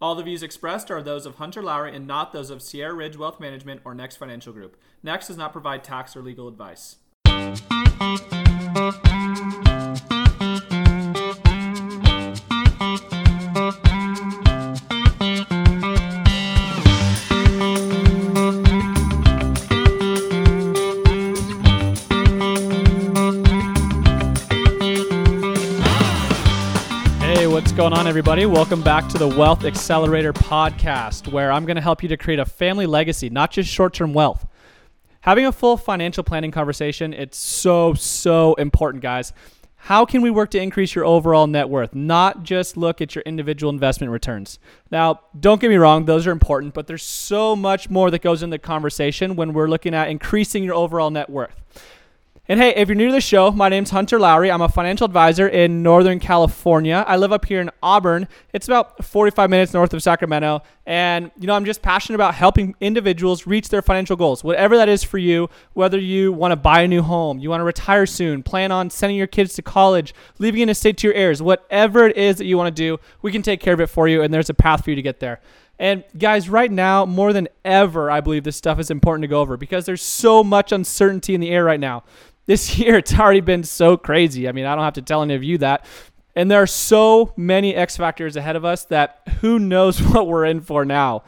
[0.00, 3.16] All the views expressed are those of Hunter Lowry and not those of Sierra Ridge
[3.16, 4.76] Wealth Management or Next Financial Group.
[5.02, 6.96] Next does not provide tax or legal advice.
[27.46, 28.44] Going on, everybody?
[28.44, 32.40] Welcome back to the Wealth Accelerator podcast, where I'm going to help you to create
[32.40, 34.44] a family legacy, not just short term wealth.
[35.20, 39.32] Having a full financial planning conversation, it's so, so important, guys.
[39.76, 43.22] How can we work to increase your overall net worth, not just look at your
[43.22, 44.58] individual investment returns?
[44.90, 48.42] Now, don't get me wrong, those are important, but there's so much more that goes
[48.42, 51.62] in the conversation when we're looking at increasing your overall net worth.
[52.48, 54.52] And hey, if you're new to the show, my name's Hunter Lowry.
[54.52, 57.04] I'm a financial advisor in Northern California.
[57.04, 58.28] I live up here in Auburn.
[58.52, 60.62] It's about 45 minutes north of Sacramento.
[60.86, 64.88] And, you know, I'm just passionate about helping individuals reach their financial goals, whatever that
[64.88, 68.06] is for you, whether you want to buy a new home, you want to retire
[68.06, 72.06] soon, plan on sending your kids to college, leaving an estate to your heirs, whatever
[72.06, 74.22] it is that you want to do, we can take care of it for you.
[74.22, 75.40] And there's a path for you to get there.
[75.80, 79.40] And guys, right now, more than ever, I believe this stuff is important to go
[79.40, 82.04] over because there's so much uncertainty in the air right now
[82.46, 84.48] this year it's already been so crazy.
[84.48, 85.84] I mean, I don't have to tell any of you that.
[86.34, 90.44] And there are so many X factors ahead of us that who knows what we're
[90.44, 91.22] in for now.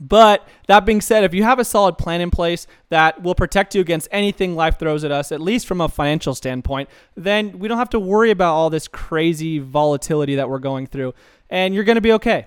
[0.00, 3.74] But that being said, if you have a solid plan in place that will protect
[3.74, 7.66] you against anything life throws at us, at least from a financial standpoint, then we
[7.66, 11.14] don't have to worry about all this crazy volatility that we're going through.
[11.50, 12.46] And you're going to be okay.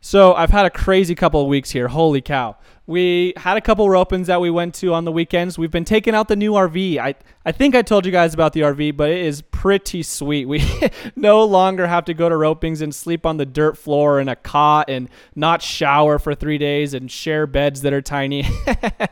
[0.00, 1.88] So I've had a crazy couple of weeks here.
[1.88, 2.56] Holy cow.
[2.86, 5.58] We had a couple ropings that we went to on the weekends.
[5.58, 6.98] We've been taking out the new RV.
[6.98, 10.46] I, I think I told you guys about the RV, but it is pretty sweet.
[10.46, 10.62] We
[11.16, 14.36] no longer have to go to ropings and sleep on the dirt floor in a
[14.36, 18.44] cot and not shower for three days and share beds that are tiny.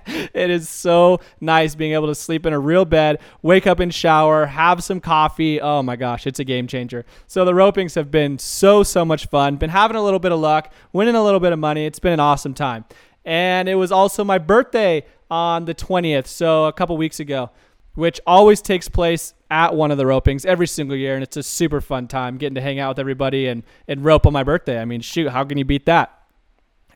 [0.06, 3.92] it is so nice being able to sleep in a real bed, wake up and
[3.92, 5.60] shower, have some coffee.
[5.60, 7.04] Oh my gosh, it's a game changer.
[7.26, 9.56] So the ropings have been so, so much fun.
[9.56, 11.86] Been having a little bit of luck, winning a little bit of money.
[11.86, 12.84] It's been an awesome time.
[13.24, 17.50] And it was also my birthday on the 20th, so a couple weeks ago,
[17.94, 21.14] which always takes place at one of the ropings every single year.
[21.14, 24.26] And it's a super fun time getting to hang out with everybody and, and rope
[24.26, 24.80] on my birthday.
[24.80, 26.20] I mean, shoot, how can you beat that?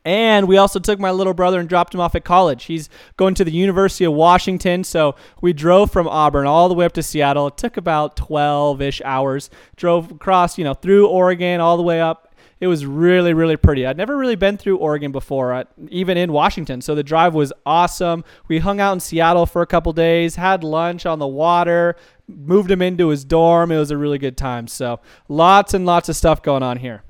[0.05, 2.65] And we also took my little brother and dropped him off at college.
[2.65, 4.83] He's going to the University of Washington.
[4.83, 7.47] So we drove from Auburn all the way up to Seattle.
[7.47, 9.49] It took about 12 ish hours.
[9.75, 12.28] Drove across, you know, through Oregon all the way up
[12.59, 13.85] it was really, really pretty.
[13.85, 16.81] I'd never really been through Oregon before, uh, even in Washington.
[16.81, 18.23] So the drive was awesome.
[18.47, 21.95] We hung out in Seattle for a couple days, had lunch on the water,
[22.27, 23.71] moved him into his dorm.
[23.71, 24.67] It was a really good time.
[24.67, 24.99] So
[25.29, 27.03] lots and lots of stuff going on here.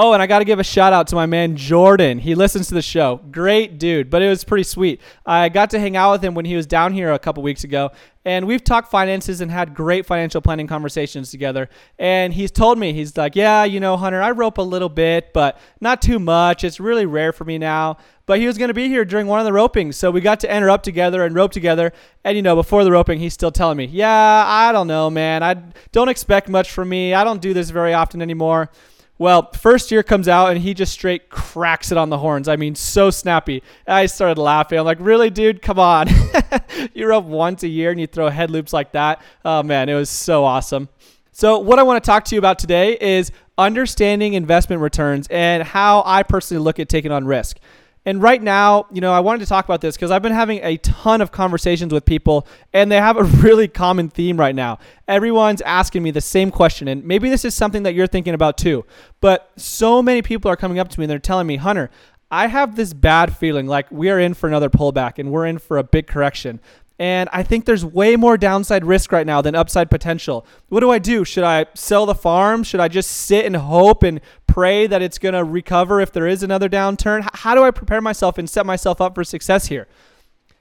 [0.00, 2.20] Oh, and I got to give a shout out to my man Jordan.
[2.20, 3.16] He listens to the show.
[3.32, 5.00] Great dude, but it was pretty sweet.
[5.26, 7.64] I got to hang out with him when he was down here a couple weeks
[7.64, 7.90] ago,
[8.24, 11.68] and we've talked finances and had great financial planning conversations together.
[11.98, 15.32] And he's told me, he's like, Yeah, you know, Hunter, I rope a little bit,
[15.32, 16.62] but not too much.
[16.62, 17.96] It's really rare for me now.
[18.24, 19.94] But he was going to be here during one of the ropings.
[19.94, 21.92] So we got to enter up together and rope together.
[22.22, 25.42] And, you know, before the roping, he's still telling me, Yeah, I don't know, man.
[25.42, 25.56] I
[25.90, 27.14] don't expect much from me.
[27.14, 28.70] I don't do this very often anymore.
[29.18, 32.46] Well, first year comes out and he just straight cracks it on the horns.
[32.46, 33.64] I mean, so snappy.
[33.86, 34.78] I started laughing.
[34.78, 35.60] I'm like, really, dude?
[35.60, 36.08] Come on.
[36.94, 39.20] You're up once a year and you throw head loops like that.
[39.44, 40.88] Oh, man, it was so awesome.
[41.32, 45.64] So, what I want to talk to you about today is understanding investment returns and
[45.64, 47.58] how I personally look at taking on risk.
[48.08, 50.60] And right now, you know, I wanted to talk about this because I've been having
[50.62, 54.78] a ton of conversations with people and they have a really common theme right now.
[55.06, 56.88] Everyone's asking me the same question.
[56.88, 58.86] And maybe this is something that you're thinking about too.
[59.20, 61.90] But so many people are coming up to me and they're telling me, Hunter,
[62.30, 65.58] I have this bad feeling like we are in for another pullback and we're in
[65.58, 66.60] for a big correction.
[66.98, 70.44] And I think there's way more downside risk right now than upside potential.
[70.68, 71.24] What do I do?
[71.24, 72.64] Should I sell the farm?
[72.64, 76.26] Should I just sit and hope and pray that it's going to recover if there
[76.26, 77.28] is another downturn?
[77.34, 79.86] How do I prepare myself and set myself up for success here?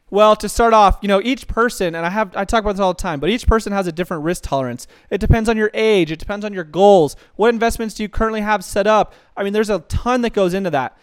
[0.10, 2.80] Well, to start off, you know, each person, and I have I talk about this
[2.80, 4.88] all the time, but each person has a different risk tolerance.
[5.10, 7.18] It depends on your age, it depends on your goals.
[7.36, 9.14] What investments do you currently have set up?
[9.36, 10.98] I mean, there's a ton that goes into that.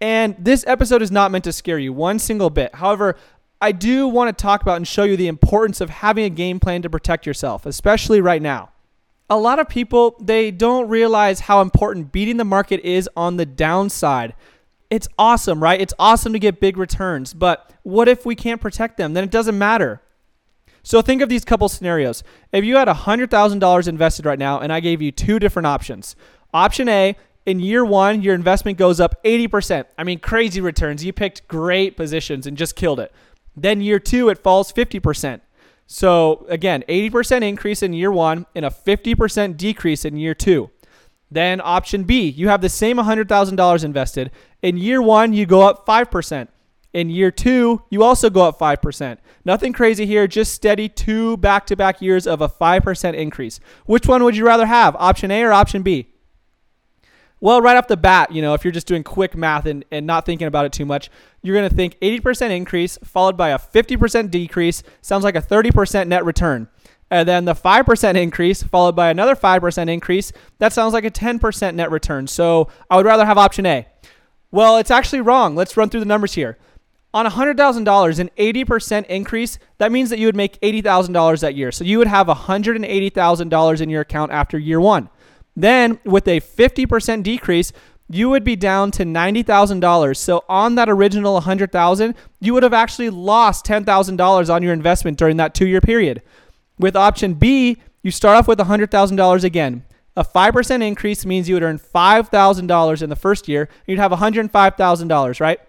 [0.00, 2.74] And this episode is not meant to scare you one single bit.
[2.76, 3.16] However,
[3.60, 6.60] I do want to talk about and show you the importance of having a game
[6.60, 8.70] plan to protect yourself, especially right now.
[9.28, 13.44] A lot of people, they don't realize how important beating the market is on the
[13.44, 14.34] downside.
[14.90, 15.80] It's awesome, right?
[15.80, 19.12] It's awesome to get big returns, but what if we can't protect them?
[19.12, 20.00] Then it doesn't matter.
[20.82, 22.22] So think of these couple scenarios.
[22.52, 26.16] If you had $100,000 invested right now and I gave you two different options.
[26.54, 27.14] Option A,
[27.44, 29.84] in year one, your investment goes up 80%.
[29.98, 31.04] I mean, crazy returns.
[31.04, 33.12] You picked great positions and just killed it.
[33.62, 35.40] Then year two, it falls 50%.
[35.86, 40.70] So again, 80% increase in year one and a 50% decrease in year two.
[41.30, 44.30] Then option B, you have the same $100,000 invested.
[44.62, 46.48] In year one, you go up 5%.
[46.94, 49.18] In year two, you also go up 5%.
[49.44, 53.60] Nothing crazy here, just steady two back to back years of a 5% increase.
[53.84, 56.08] Which one would you rather have, option A or option B?
[57.40, 60.06] Well, right off the bat, you know, if you're just doing quick math and, and
[60.06, 61.08] not thinking about it too much,
[61.42, 66.08] you're going to think 80% increase followed by a 50% decrease sounds like a 30%
[66.08, 66.68] net return.
[67.10, 71.74] And then the 5% increase followed by another 5% increase, that sounds like a 10%
[71.74, 72.26] net return.
[72.26, 73.86] So I would rather have option A.
[74.50, 75.54] Well, it's actually wrong.
[75.54, 76.58] Let's run through the numbers here.
[77.14, 81.72] On $100,000, an 80% increase, that means that you would make $80,000 that year.
[81.72, 85.08] So you would have $180,000 in your account after year one.
[85.58, 87.72] Then, with a 50% decrease,
[88.08, 90.16] you would be down to $90,000.
[90.16, 95.36] So on that original 100,000, you would have actually lost $10,000 on your investment during
[95.38, 96.22] that 2-year period.
[96.78, 99.84] With option B, you start off with $100,000 again.
[100.16, 103.68] A 5% increase means you would earn $5,000 in the first year.
[103.84, 105.60] You'd have $105,000, right?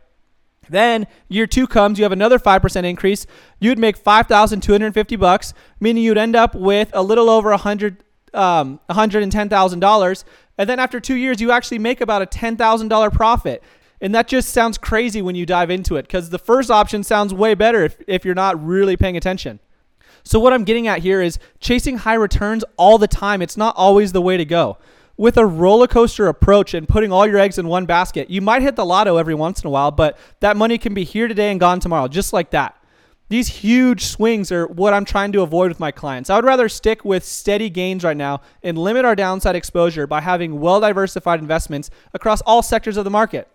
[0.70, 3.26] Then year two comes, you have another 5% increase.
[3.60, 8.04] You'd make 5,250 bucks, meaning you'd end up with a little over 100
[8.34, 10.24] um, $110,000.
[10.58, 13.64] And then after two years, you actually make about a $10,000 profit.
[14.02, 17.34] And that just sounds crazy when you dive into it because the first option sounds
[17.34, 19.60] way better if, if you're not really paying attention.
[20.24, 23.42] So, what I'm getting at here is chasing high returns all the time.
[23.42, 24.78] It's not always the way to go.
[25.18, 28.62] With a roller coaster approach and putting all your eggs in one basket, you might
[28.62, 31.52] hit the lotto every once in a while, but that money can be here today
[31.52, 32.79] and gone tomorrow, just like that.
[33.30, 36.32] These huge swings are what I'm trying to avoid with my clients.
[36.32, 40.22] I would rather stick with steady gains right now and limit our downside exposure by
[40.22, 43.48] having well diversified investments across all sectors of the market.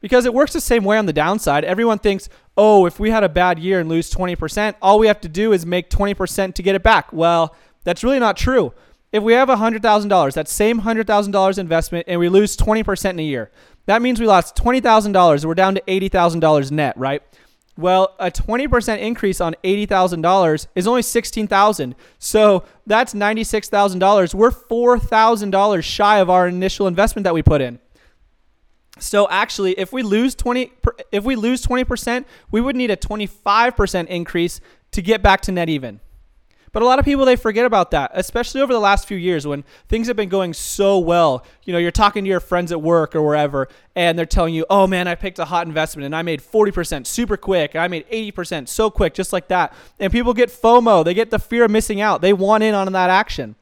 [0.00, 1.64] Because it works the same way on the downside.
[1.64, 5.20] Everyone thinks, oh, if we had a bad year and lose 20%, all we have
[5.22, 7.12] to do is make 20% to get it back.
[7.12, 8.72] Well, that's really not true.
[9.10, 13.50] If we have $100,000, that same $100,000 investment, and we lose 20% in a year,
[13.86, 15.44] that means we lost $20,000.
[15.44, 17.22] We're down to $80,000 net, right?
[17.78, 21.94] Well, a 20% increase on $80,000 is only 16,000.
[22.18, 24.34] So that's $96,000.
[24.34, 27.78] We're $4,000 shy of our initial investment that we put in.
[28.98, 30.72] So actually, if we lose 20
[31.12, 34.60] if we lose 20%, we would need a 25% increase
[34.92, 36.00] to get back to net even.
[36.72, 39.46] But a lot of people they forget about that, especially over the last few years
[39.46, 41.44] when things have been going so well.
[41.64, 44.66] You know, you're talking to your friends at work or wherever, and they're telling you,
[44.68, 47.74] "Oh man, I picked a hot investment and I made 40% super quick.
[47.74, 51.04] I made 80% so quick, just like that." And people get FOMO.
[51.04, 52.20] They get the fear of missing out.
[52.20, 53.54] They want in on that action.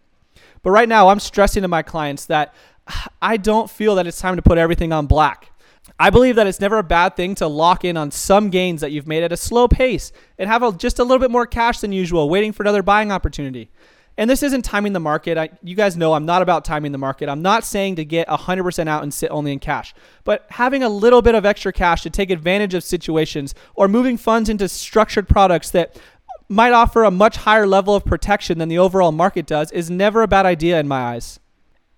[0.62, 2.54] But right now, I'm stressing to my clients that
[3.22, 5.50] I don't feel that it's time to put everything on black.
[5.98, 8.90] I believe that it's never a bad thing to lock in on some gains that
[8.90, 11.80] you've made at a slow pace and have a, just a little bit more cash
[11.80, 13.70] than usual, waiting for another buying opportunity.
[14.16, 15.36] And this isn't timing the market.
[15.36, 17.28] I, you guys know I'm not about timing the market.
[17.28, 20.88] I'm not saying to get 100% out and sit only in cash, but having a
[20.88, 25.28] little bit of extra cash to take advantage of situations or moving funds into structured
[25.28, 26.00] products that
[26.48, 30.22] might offer a much higher level of protection than the overall market does is never
[30.22, 31.40] a bad idea in my eyes.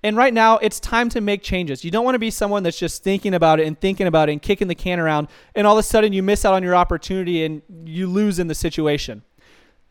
[0.07, 1.85] And right now, it's time to make changes.
[1.85, 4.33] You don't want to be someone that's just thinking about it and thinking about it
[4.35, 6.77] and kicking the can around, and all of a sudden you miss out on your
[6.77, 9.25] opportunity and you lose in the situation.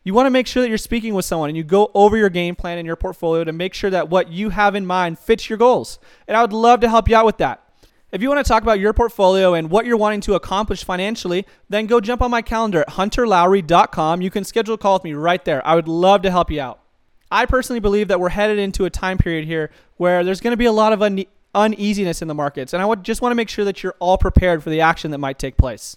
[0.04, 2.30] You want to make sure that you're speaking with someone and you go over your
[2.30, 5.50] game plan and your portfolio to make sure that what you have in mind fits
[5.50, 5.98] your goals.
[6.26, 7.62] And I would love to help you out with that.
[8.10, 11.44] If you want to talk about your portfolio and what you're wanting to accomplish financially,
[11.68, 14.22] then go jump on my calendar at hunterlowry.com.
[14.22, 15.60] You can schedule a call with me right there.
[15.66, 16.80] I would love to help you out.
[17.30, 20.56] I personally believe that we're headed into a time period here where there's going to
[20.56, 22.72] be a lot of une- uneasiness in the markets.
[22.72, 25.10] And I would just want to make sure that you're all prepared for the action
[25.10, 25.96] that might take place.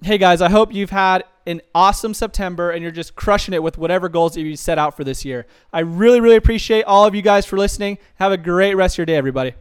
[0.00, 3.78] Hey guys, I hope you've had an awesome September and you're just crushing it with
[3.78, 5.46] whatever goals that you set out for this year.
[5.72, 7.98] I really, really appreciate all of you guys for listening.
[8.16, 9.54] Have a great rest of your day, everybody.